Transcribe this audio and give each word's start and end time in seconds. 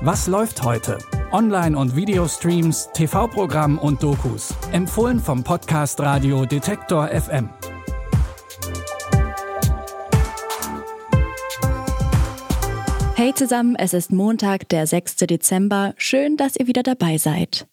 Was 0.00 0.26
läuft 0.26 0.62
heute? 0.62 0.98
Online- 1.32 1.76
und 1.76 1.94
Videostreams, 1.96 2.88
TV-Programm 2.94 3.78
und 3.78 4.02
Dokus. 4.02 4.54
Empfohlen 4.72 5.20
vom 5.20 5.44
Podcast 5.44 6.00
Radio 6.00 6.46
Detektor 6.46 7.08
FM. 7.08 7.50
Hey 13.14 13.34
zusammen, 13.34 13.74
es 13.76 13.94
ist 13.94 14.12
Montag, 14.12 14.68
der 14.68 14.86
6. 14.86 15.16
Dezember. 15.16 15.92
Schön, 15.96 16.36
dass 16.36 16.56
ihr 16.56 16.68
wieder 16.68 16.84
dabei 16.84 17.18
seid. 17.18 17.66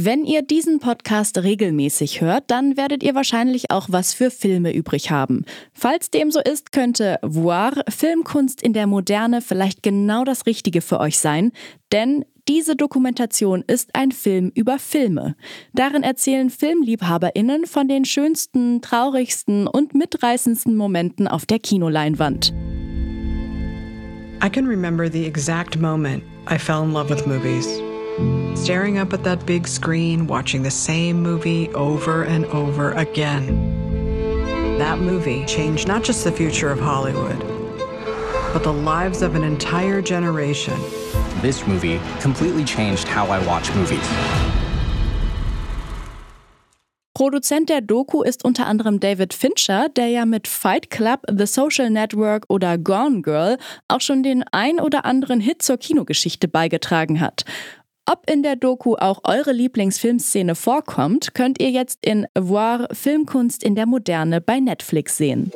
Wenn 0.00 0.24
ihr 0.24 0.42
diesen 0.42 0.78
Podcast 0.78 1.38
regelmäßig 1.38 2.20
hört, 2.20 2.52
dann 2.52 2.76
werdet 2.76 3.02
ihr 3.02 3.16
wahrscheinlich 3.16 3.72
auch 3.72 3.88
was 3.90 4.14
für 4.14 4.30
Filme 4.30 4.72
übrig 4.72 5.10
haben. 5.10 5.44
Falls 5.72 6.12
dem 6.12 6.30
so 6.30 6.38
ist, 6.40 6.70
könnte 6.70 7.18
Voir, 7.22 7.72
Filmkunst 7.88 8.62
in 8.62 8.74
der 8.74 8.86
Moderne, 8.86 9.42
vielleicht 9.42 9.82
genau 9.82 10.22
das 10.22 10.46
Richtige 10.46 10.82
für 10.82 11.00
euch 11.00 11.18
sein, 11.18 11.50
denn 11.90 12.24
diese 12.46 12.76
Dokumentation 12.76 13.64
ist 13.66 13.96
ein 13.96 14.12
Film 14.12 14.52
über 14.54 14.78
Filme. 14.78 15.34
Darin 15.74 16.04
erzählen 16.04 16.48
Filmliebhaberinnen 16.48 17.66
von 17.66 17.88
den 17.88 18.04
schönsten, 18.04 18.80
traurigsten 18.80 19.66
und 19.66 19.94
mitreißendsten 19.94 20.76
Momenten 20.76 21.26
auf 21.26 21.44
der 21.44 21.58
Kinoleinwand. 21.58 22.54
I 24.40 24.48
can 24.48 24.64
remember 24.64 25.10
the 25.10 25.26
exact 25.26 25.76
moment 25.76 26.22
I 26.48 26.56
fell 26.56 26.84
in 26.84 26.92
love 26.92 27.10
with 27.10 27.26
movies. 27.26 27.80
Staring 28.56 28.98
up 28.98 29.12
at 29.12 29.24
that 29.24 29.46
big 29.46 29.68
screen, 29.68 30.26
watching 30.26 30.62
the 30.62 30.70
same 30.70 31.22
movie 31.22 31.68
over 31.74 32.24
and 32.24 32.44
over 32.46 32.92
again. 32.92 34.76
That 34.78 34.98
movie 34.98 35.44
changed 35.46 35.88
not 35.88 36.04
just 36.04 36.24
the 36.24 36.32
future 36.32 36.70
of 36.70 36.80
Hollywood, 36.80 37.38
but 38.52 38.62
the 38.62 38.72
lives 38.72 39.22
of 39.22 39.34
an 39.34 39.44
entire 39.44 40.02
generation. 40.02 40.74
This 41.40 41.66
movie 41.66 42.00
completely 42.20 42.64
changed 42.64 43.06
how 43.08 43.26
I 43.26 43.38
watch 43.46 43.72
movies. 43.74 44.08
Produzent 47.18 47.68
der 47.68 47.80
Doku 47.80 48.22
ist 48.22 48.44
unter 48.44 48.68
anderem 48.68 49.00
David 49.00 49.34
Fincher, 49.34 49.88
der 49.88 50.06
ja 50.06 50.24
mit 50.24 50.46
Fight 50.46 50.88
Club, 50.88 51.22
The 51.28 51.46
Social 51.46 51.90
Network 51.90 52.44
oder 52.48 52.78
Gone 52.78 53.22
Girl 53.22 53.58
auch 53.88 54.00
schon 54.00 54.22
den 54.22 54.44
ein 54.52 54.78
oder 54.78 55.04
anderen 55.04 55.40
Hit 55.40 55.60
zur 55.60 55.78
Kinogeschichte 55.78 56.46
beigetragen 56.46 57.20
hat. 57.20 57.44
Ob 58.10 58.30
in 58.30 58.42
der 58.42 58.56
Doku 58.56 58.94
auch 58.94 59.20
eure 59.24 59.52
Lieblingsfilmszene 59.52 60.54
vorkommt, 60.54 61.34
könnt 61.34 61.60
ihr 61.60 61.70
jetzt 61.70 61.98
in 62.00 62.26
Voir 62.34 62.88
Filmkunst 62.90 63.62
in 63.62 63.74
der 63.74 63.84
Moderne 63.84 64.40
bei 64.40 64.60
Netflix 64.60 65.18
sehen. 65.18 65.52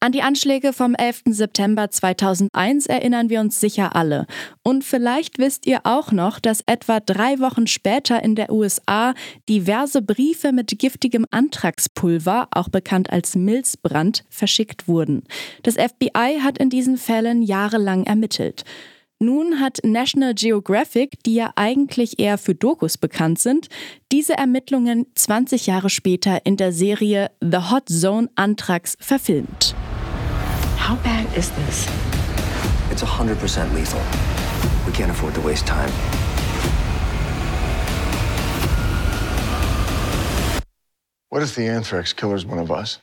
An 0.00 0.10
die 0.10 0.22
Anschläge 0.22 0.72
vom 0.72 0.96
11. 0.96 1.22
September 1.26 1.92
2001 1.92 2.86
erinnern 2.86 3.30
wir 3.30 3.38
uns 3.38 3.60
sicher 3.60 3.94
alle. 3.94 4.26
Und 4.64 4.82
vielleicht 4.82 5.38
wisst 5.38 5.64
ihr 5.64 5.82
auch 5.84 6.10
noch, 6.10 6.40
dass 6.40 6.64
etwa 6.66 6.98
drei 6.98 7.38
Wochen 7.38 7.68
später 7.68 8.20
in 8.20 8.34
der 8.34 8.50
USA 8.50 9.14
diverse 9.48 10.02
Briefe 10.02 10.50
mit 10.50 10.76
giftigem 10.76 11.24
Anthraxpulver, 11.30 12.48
auch 12.50 12.68
bekannt 12.68 13.10
als 13.10 13.36
Milzbrand, 13.36 14.24
verschickt 14.28 14.88
wurden. 14.88 15.22
Das 15.62 15.76
FBI 15.76 16.40
hat 16.42 16.58
in 16.58 16.68
diesen 16.68 16.98
Fällen 16.98 17.42
jahrelang 17.42 18.04
ermittelt. 18.04 18.64
Nun 19.24 19.58
hat 19.58 19.78
National 19.84 20.34
Geographic, 20.34 21.22
die 21.24 21.36
ja 21.36 21.50
eigentlich 21.56 22.18
eher 22.18 22.36
für 22.36 22.54
Dokus 22.54 22.98
bekannt 22.98 23.38
sind, 23.38 23.68
diese 24.12 24.34
Ermittlungen 24.34 25.06
20 25.14 25.66
Jahre 25.66 25.88
später 25.88 26.44
in 26.44 26.58
der 26.58 26.72
Serie 26.72 27.30
The 27.40 27.70
Hot 27.70 27.88
Zone 27.88 28.28
Anthrax 28.34 28.98
verfilmt. 29.00 29.74
How 30.76 30.98
bad 31.02 31.24
is 31.34 31.50
this? 31.66 31.86
It's 32.92 33.02
100% 33.02 33.74
lethal. 33.74 33.98
We 34.86 34.92
can't 34.92 35.10
afford 35.10 35.34
to 35.36 35.40
waste 35.40 35.66
time. 35.66 35.90
What 41.30 41.42
if 41.42 41.54
the 41.54 41.66
anthrax 41.66 42.14
killer's 42.14 42.44
one 42.44 42.60
of 42.60 42.70
us? 42.70 43.00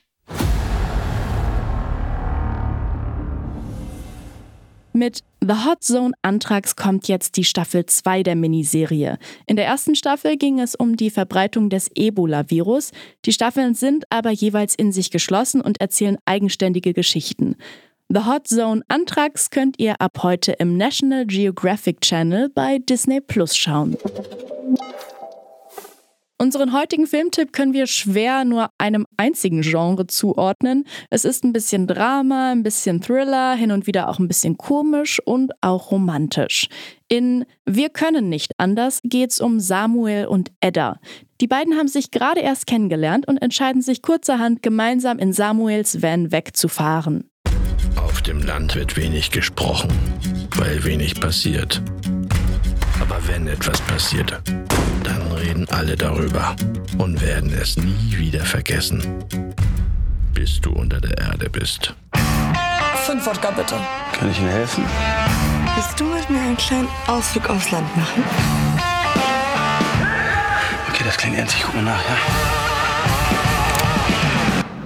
Mit 4.94 5.24
The 5.44 5.66
Hot 5.66 5.84
Zone 5.84 6.14
Anthrax 6.22 6.76
kommt 6.76 7.08
jetzt 7.08 7.36
die 7.36 7.44
Staffel 7.44 7.88
2 7.88 8.22
der 8.22 8.36
Miniserie. 8.36 9.18
In 9.48 9.56
der 9.56 9.66
ersten 9.66 9.96
Staffel 9.96 10.38
ging 10.38 10.60
es 10.60 10.76
um 10.76 10.96
die 10.96 11.10
Verbreitung 11.10 11.72
des 11.72 11.90
Ebola-Virus. 11.96 12.92
Die 13.26 13.34
Staffeln 13.34 13.74
sind 13.74 14.06
aber 14.12 14.30
jeweils 14.30 14.76
in 14.76 14.92
sich 14.92 15.10
geschlossen 15.10 15.60
und 15.60 15.82
erzählen 15.82 16.20
eigenständige 16.26 16.94
Geschichten. 16.94 17.56
The 18.10 18.26
Hot 18.28 18.48
Zone 18.48 18.84
Anthrax 18.88 19.50
könnt 19.50 19.80
ihr 19.80 20.00
ab 20.00 20.20
heute 20.22 20.52
im 20.52 20.78
National 20.78 21.26
Geographic 21.26 22.02
Channel 22.02 22.50
bei 22.50 22.78
Disney 22.78 23.20
Plus 23.20 23.58
schauen. 23.58 23.98
Unseren 26.42 26.74
heutigen 26.74 27.06
Filmtipp 27.06 27.54
können 27.54 27.72
wir 27.72 27.86
schwer 27.86 28.46
nur 28.46 28.72
einem 28.80 29.06
einzigen 29.16 29.62
Genre 29.62 30.08
zuordnen. 30.08 30.86
Es 31.12 31.24
ist 31.24 31.44
ein 31.44 31.54
bisschen 31.54 31.86
Drama, 31.86 32.52
ein 32.52 32.64
bisschen 32.64 33.00
Thriller, 33.00 33.54
hin 33.54 33.72
und 33.72 33.86
wieder 33.86 34.10
auch 34.10 34.18
ein 34.18 34.28
bisschen 34.28 34.58
komisch 34.58 35.22
und 35.24 35.52
auch 35.62 35.92
romantisch. 35.92 36.68
In 37.08 37.46
Wir 37.68 37.90
können 37.90 38.28
nicht 38.28 38.54
anders 38.58 39.02
geht 39.04 39.30
es 39.30 39.40
um 39.40 39.60
Samuel 39.60 40.26
und 40.26 40.52
Edda. 40.62 41.00
Die 41.42 41.48
beiden 41.48 41.78
haben 41.78 41.88
sich 41.88 42.10
gerade 42.10 42.40
erst 42.40 42.66
kennengelernt 42.66 43.28
und 43.28 43.38
entscheiden 43.38 43.84
sich 43.84 44.02
kurzerhand 44.02 44.64
gemeinsam 44.64 45.20
in 45.20 45.34
Samuels 45.34 46.02
Van 46.02 46.32
wegzufahren. 46.32 47.30
Auf 47.98 48.24
dem 48.24 48.42
Land 48.42 48.76
wird 48.76 48.98
wenig 48.98 49.30
gesprochen, 49.30 49.92
weil 50.56 50.84
wenig 50.86 51.20
passiert. 51.20 51.84
Aber 53.00 53.20
wenn 53.28 53.46
etwas 53.46 53.80
passiert, 53.82 54.42
reden 55.42 55.68
alle 55.72 55.96
darüber 55.96 56.56
und 56.98 57.22
werden 57.22 57.52
es 57.60 57.78
nie 57.78 58.18
wieder 58.18 58.46
vergessen, 58.46 59.02
bis 60.34 60.62
du 60.62 60.72
unter 60.72 61.02
der 61.02 61.18
Erde 61.18 61.50
bist. 61.50 61.96
Fünf 63.06 63.26
Wodka 63.26 63.52
bitte. 63.52 63.76
Kann 64.14 64.30
ich 64.30 64.40
Ihnen 64.40 64.50
helfen? 64.50 64.86
Willst 65.76 66.00
du 66.00 66.06
mit 66.06 66.30
mir 66.30 66.40
einen 66.40 66.58
kleinen 66.58 66.88
Ausflug 67.08 67.50
aufs 67.50 67.72
Land 67.72 67.98
machen? 67.98 68.24
Okay, 70.90 71.04
das 71.04 71.18
klingt 71.18 71.38
ernst. 71.38 71.56
Ich 71.56 71.64
guck 71.64 71.76
mal 71.76 71.84
nach, 71.84 72.04
ja? 72.04 72.18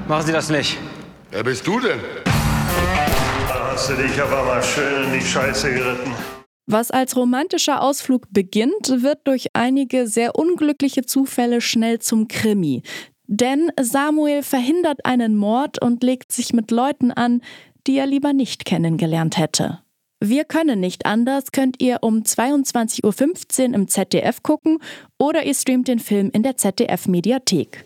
Machen 0.07 0.25
Sie 0.25 0.31
das 0.31 0.49
nicht. 0.49 0.77
Wer 1.31 1.43
bist 1.43 1.67
du 1.67 1.79
denn? 1.79 1.99
Da 3.47 3.71
hast 3.73 3.89
du 3.89 3.95
dich 3.95 4.21
aber 4.21 4.43
mal 4.43 4.63
schön 4.63 5.05
in 5.05 5.19
die 5.19 5.25
Scheiße 5.25 5.73
geritten. 5.73 6.13
Was 6.67 6.89
als 6.89 7.15
romantischer 7.15 7.81
Ausflug 7.81 8.27
beginnt, 8.31 9.03
wird 9.03 9.19
durch 9.25 9.47
einige 9.53 10.07
sehr 10.07 10.35
unglückliche 10.35 11.05
Zufälle 11.05 11.61
schnell 11.61 11.99
zum 11.99 12.27
Krimi. 12.27 12.81
Denn 13.27 13.71
Samuel 13.79 14.43
verhindert 14.43 15.05
einen 15.05 15.35
Mord 15.35 15.81
und 15.81 16.03
legt 16.03 16.31
sich 16.31 16.53
mit 16.53 16.71
Leuten 16.71 17.11
an, 17.11 17.41
die 17.87 17.97
er 17.97 18.07
lieber 18.07 18.33
nicht 18.33 18.65
kennengelernt 18.65 19.37
hätte. 19.37 19.79
Wir 20.19 20.43
können 20.43 20.79
nicht 20.79 21.05
anders 21.05 21.51
könnt 21.51 21.81
ihr 21.81 21.99
um 22.01 22.21
22.15 22.21 23.69
Uhr 23.69 23.75
im 23.75 23.87
ZDF 23.87 24.41
gucken 24.41 24.79
oder 25.19 25.43
ihr 25.43 25.53
streamt 25.53 25.87
den 25.87 25.99
Film 25.99 26.31
in 26.33 26.41
der 26.41 26.57
ZDF 26.57 27.07
Mediathek. 27.07 27.85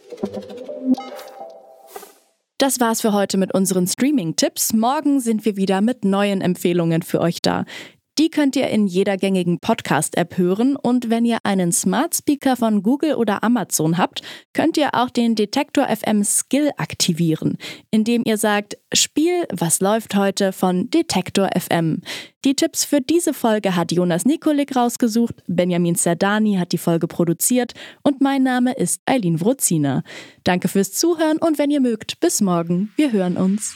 Das 2.58 2.80
war's 2.80 3.02
für 3.02 3.14
heute 3.14 3.38
mit 3.38 3.54
unseren 3.54 3.88
Streaming-Tipps. 3.88 4.74
Morgen 4.74 5.22
sind 5.22 5.44
wir 5.46 5.58
wieder 5.58 5.82
mit 5.82 6.06
neuen 6.06 6.42
Empfehlungen 6.42 7.02
für 7.02 7.20
euch 7.20 7.42
da. 7.42 7.66
Die 8.20 8.30
könnt 8.30 8.58
ihr 8.58 8.68
in 8.68 8.86
jeder 8.86 9.16
gängigen 9.16 9.60
Podcast-App 9.60 10.38
hören 10.38 10.76
und 10.76 11.10
wenn 11.10 11.24
ihr 11.24 11.38
einen 11.44 11.72
Smart 11.72 12.14
Speaker 12.14 12.58
von 12.58 12.84
Google 12.84 13.16
oder 13.16 13.46
Amazon 13.46 13.98
habt, 13.98 14.24
könnt 14.52 14.76
ihr 14.76 14.90
auch 14.94 15.10
den 15.10 15.36
Detektor 15.36 15.88
FM 15.88 16.26
Skill 16.26 16.72
aktivieren, 16.76 17.58
indem 17.92 18.24
ihr 18.26 18.38
sagt, 18.38 18.78
Spiel, 18.92 19.46
was 19.54 19.80
läuft 19.80 20.16
heute 20.16 20.52
von 20.52 20.90
Detektor 20.90 21.48
FM. 21.58 22.02
Die 22.44 22.56
Tipps 22.56 22.84
für 22.84 23.00
diese 23.00 23.34
Folge 23.34 23.78
hat 23.78 23.94
Jonas 23.94 24.26
Nikolik 24.26 24.76
rausgesucht, 24.76 25.36
Benjamin 25.48 25.96
Zerdani 25.96 26.56
hat 26.56 26.74
die 26.74 26.78
Folge 26.78 27.08
produziert 27.08 27.72
und 28.04 28.20
mein 28.20 28.44
Name 28.44 28.74
ist 28.74 29.02
Eileen 29.06 29.40
Wrozina. 29.40 30.04
Danke 30.44 30.68
fürs 30.68 30.92
Zuhören 30.92 31.38
und 31.38 31.58
wenn 31.58 31.72
ihr 31.72 31.80
mögt, 31.80 32.20
bis 32.20 32.42
morgen. 32.42 32.92
Wir 32.98 33.14
hören 33.14 33.38
uns. 33.38 33.76